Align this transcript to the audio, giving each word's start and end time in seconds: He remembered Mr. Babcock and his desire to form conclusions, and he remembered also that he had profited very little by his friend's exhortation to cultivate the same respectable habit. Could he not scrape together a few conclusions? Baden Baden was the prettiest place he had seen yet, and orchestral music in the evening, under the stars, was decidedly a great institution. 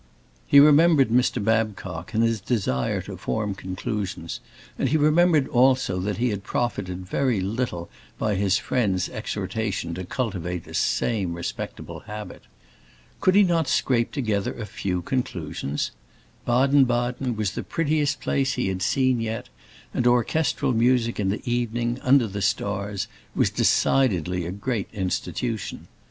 He 0.47 0.59
remembered 0.59 1.09
Mr. 1.09 1.43
Babcock 1.45 2.15
and 2.15 2.23
his 2.23 2.41
desire 2.41 3.03
to 3.03 3.17
form 3.17 3.53
conclusions, 3.53 4.39
and 4.79 4.89
he 4.89 4.97
remembered 4.97 5.47
also 5.47 5.99
that 5.99 6.17
he 6.17 6.29
had 6.31 6.43
profited 6.43 7.05
very 7.05 7.39
little 7.39 7.87
by 8.17 8.33
his 8.33 8.57
friend's 8.57 9.09
exhortation 9.09 9.93
to 9.93 10.03
cultivate 10.03 10.63
the 10.63 10.73
same 10.73 11.33
respectable 11.35 11.99
habit. 11.99 12.41
Could 13.19 13.35
he 13.35 13.43
not 13.43 13.67
scrape 13.67 14.11
together 14.11 14.55
a 14.55 14.65
few 14.65 15.03
conclusions? 15.03 15.91
Baden 16.47 16.85
Baden 16.85 17.35
was 17.35 17.51
the 17.51 17.61
prettiest 17.61 18.19
place 18.21 18.53
he 18.53 18.69
had 18.69 18.81
seen 18.81 19.21
yet, 19.21 19.49
and 19.93 20.07
orchestral 20.07 20.73
music 20.73 21.19
in 21.19 21.29
the 21.29 21.43
evening, 21.47 21.99
under 22.01 22.25
the 22.25 22.41
stars, 22.41 23.07
was 23.35 23.51
decidedly 23.51 24.47
a 24.47 24.51
great 24.51 24.87
institution. 24.93 25.87